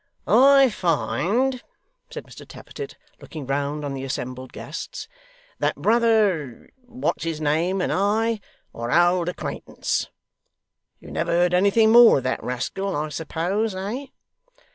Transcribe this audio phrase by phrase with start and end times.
[0.25, 1.61] 'I find,'
[2.09, 5.07] said Mr Tappertit, looking round on the assembled guests,
[5.59, 8.39] 'that brother What's his name and I
[8.73, 10.09] are old acquaintance.
[10.99, 14.07] You never heard anything more of that rascal, I suppose, eh?